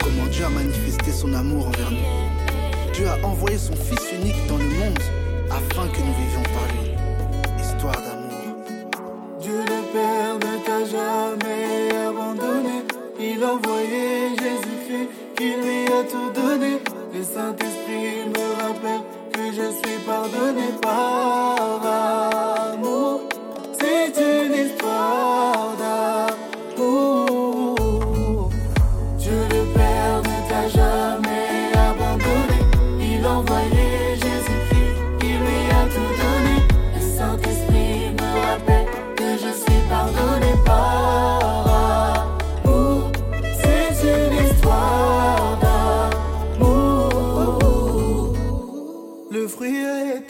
comment 0.00 0.26
Dieu 0.30 0.44
a 0.44 0.48
manifesté 0.48 1.12
son 1.12 1.32
amour 1.34 1.68
envers 1.68 1.90
nous. 1.90 2.92
Dieu 2.92 3.06
a 3.08 3.26
envoyé 3.26 3.58
son 3.58 3.74
Fils 3.74 4.12
unique 4.12 4.46
dans 4.48 4.58
le 4.58 4.64
monde 4.64 4.98
afin 5.50 5.88
que 5.88 5.98
nous 5.98 6.14
vivions 6.14 6.42
par 6.54 6.66
lui. 6.74 6.92
Histoire 7.60 7.92
d'amour. 7.92 8.56
Dieu 9.40 9.60
le 9.60 9.80
Père 9.92 10.34
ne 10.34 10.58
t'a 10.64 10.84
jamais 10.84 11.96
abandonné. 12.06 12.84
Il 13.20 13.42
a 13.42 13.54
envoyé 13.54 14.30
Jésus-Christ 14.30 15.08
qui 15.36 15.44
lui 15.44 15.86
a 15.86 16.04
tout 16.04 16.30
donné. 16.40 16.78
Le 17.14 17.22
Saint-Esprit 17.22 18.28
me 18.34 18.62
rappelle 18.62 19.02
que 19.32 19.52
je 19.52 19.70
suis 19.78 19.98
pardonné 20.06 20.68
par 20.80 22.27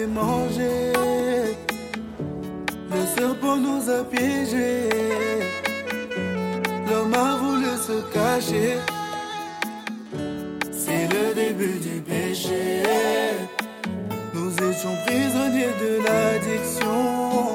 été 0.00 0.06
mangé. 0.06 0.92
Le 2.90 3.06
serpent 3.16 3.56
nous 3.56 3.90
a 3.90 4.04
piégés. 4.04 4.88
L'homme 6.88 7.14
a 7.14 7.36
voulu 7.36 7.66
se 7.86 8.00
cacher. 8.12 8.78
C'est 10.72 11.08
le 11.14 11.34
début 11.34 11.78
du 11.78 12.00
péché. 12.00 12.82
Nous 14.34 14.52
étions 14.52 14.96
prisonniers 15.06 15.74
de 15.84 15.92
l'addiction. 16.04 17.54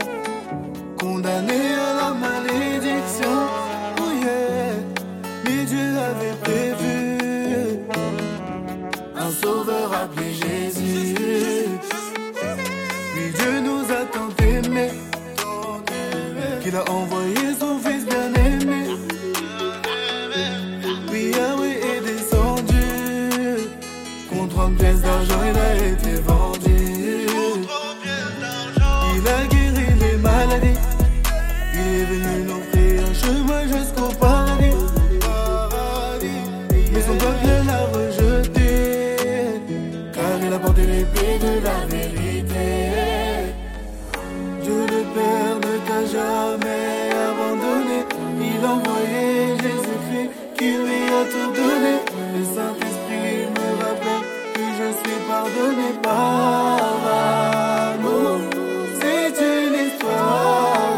Condamnés 1.00 1.74
à 1.88 1.94
la 2.02 2.14
malédiction. 2.26 3.38
Oh 4.00 4.12
yeah. 4.24 4.76
Mais 5.44 5.66
Dieu 5.66 5.90
avait 6.12 6.38
prévu 6.44 7.18
un 9.16 9.32
sauveur 9.32 9.94
appelé 9.94 10.34
Jésus. 10.34 11.55
Qu'il 16.76 16.82
a 16.82 16.92
envoyé 16.92 17.54
son 17.60 17.80
fils 17.80 18.06
bien-aimé. 18.06 18.88
Oui, 21.12 21.32
Yahweh 21.36 21.80
est 21.92 22.02
descendu. 22.02 22.88
Contre 24.30 24.68
une 24.68 24.76
pièce 24.76 25.02
d'argent, 25.02 25.42
il 25.50 25.58
a 25.58 25.76
été 25.88 26.16
vendu. 26.22 27.28
Il 29.16 29.28
a 29.28 29.46
guéri 29.48 29.88
les 30.00 30.18
maladies. 30.18 30.80
Il 31.74 31.80
est 31.80 32.06
venu 32.06 32.44
nous 32.44 32.54
offrir 32.58 33.04
un 33.10 33.14
chemin 33.14 33.62
jusqu'au 33.68 34.10
paradis. 34.20 34.76
Mais 36.92 37.02
son 37.02 37.18
peuple 37.18 37.48
l'a 37.68 37.86
rejeté. 37.96 38.70
Car 40.14 40.38
il 40.46 40.54
a 40.54 40.60
porté 40.60 40.82
l'épée 40.86 41.40
de 41.40 41.54
la 41.64 41.86
vérité. 41.90 42.68
Dieu 44.62 44.86
ne 44.90 45.02
t'a 45.88 46.06
jamais. 46.06 46.65
Il 48.66 48.68
a 48.68 48.72
envoyé 48.72 49.56
Jésus-Christ 49.62 50.32
qui 50.58 50.70
lui 50.72 51.04
a 51.06 51.24
tout 51.30 51.52
donné. 51.54 51.96
Le 52.36 52.44
Saint-Esprit 52.44 53.46
me 53.54 53.68
rappelle 53.84 54.26
que 54.56 54.66
je 54.80 54.88
suis 55.02 55.20
pardonné 55.28 55.90
par 56.02 56.80
amour. 57.94 58.38
C'est 59.00 59.36
une 59.40 59.76
histoire 59.86 60.90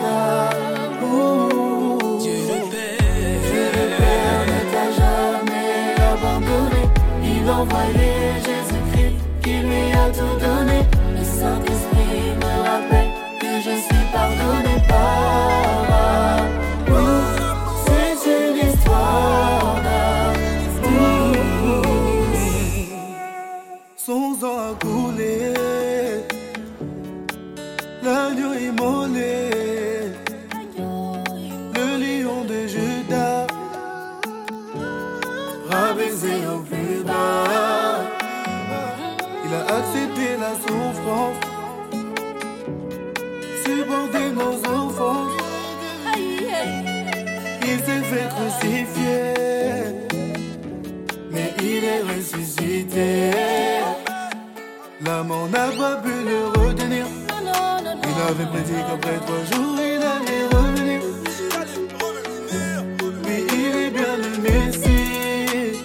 d'amour. 1.01 1.97
Dieu 2.21 2.39
le 2.47 2.57
Père, 2.71 3.39
Dieu 3.51 3.65
le 3.75 3.85
Père 3.97 4.41
ne 4.47 4.59
t'a 4.71 4.87
jamais 5.01 5.81
abandonné. 6.13 6.83
Il 7.21 7.43
a 7.49 7.51
envoyé 7.53 8.11
Jésus-Christ 8.45 9.17
qui 9.43 9.55
lui 9.59 9.83
a 9.91 10.09
tout 10.11 10.39
donné. 10.39 10.46
L'agneau 28.03 28.53
immolé, 28.53 29.49
le 31.75 31.87
lion 32.03 32.43
de 32.43 32.67
Judas, 32.67 33.47
rabaissé 35.69 36.35
au 36.53 36.59
plus 36.59 37.03
bas. 37.03 37.99
Il 39.45 39.53
a 39.53 39.61
accepté 39.77 40.37
la 40.39 40.53
souffrance, 40.63 41.37
supporté 43.65 44.31
nos 44.31 44.55
offenses. 44.79 45.37
Il 47.69 47.79
s'est 47.85 48.05
fait 48.11 48.29
crucifier, 48.35 49.33
mais 51.31 51.53
il 51.61 51.83
est 51.83 52.03
ressuscité. 52.15 53.31
Mort 55.25 55.49
n'a 55.49 55.67
pas 55.77 55.95
pu 56.01 56.09
le. 56.09 56.56
Il 58.17 58.23
avait 58.23 58.45
prédit 58.45 58.73
qu'après 58.89 59.17
trois 59.19 59.43
jours, 59.51 59.77
il 59.77 60.01
allait 60.01 60.47
revenir. 60.51 61.01
Oui, 63.23 63.37
il 63.53 63.75
est 63.75 63.91
bien 63.91 64.13
le 64.17 64.31
Messie, 64.41 65.79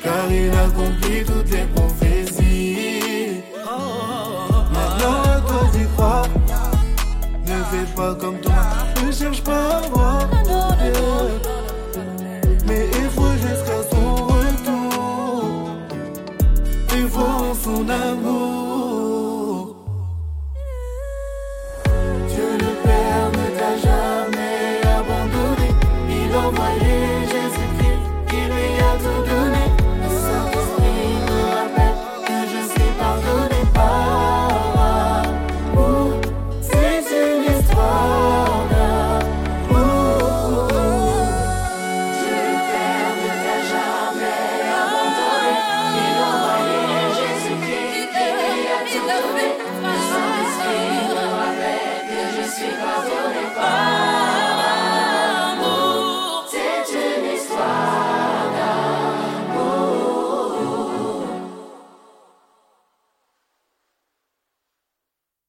car 0.00 0.30
il 0.30 0.52
accomplit 0.52 1.24
toutes 1.24 1.50
les 1.50 1.64
prophéties. 1.74 3.42
Maintenant, 4.72 5.40
toi 5.48 5.62
d'y 5.72 5.84
croire. 5.96 6.28
Ne 7.44 7.56
fais 7.70 7.86
pas 7.96 8.14
comme 8.14 8.38
toi, 8.38 8.62
ne 9.04 9.10
cherche 9.10 9.42
pas 9.42 9.78
à 9.78 9.80
voir. 9.88 10.13
나 49.14 49.53